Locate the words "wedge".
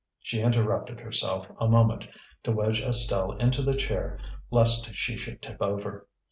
2.51-2.81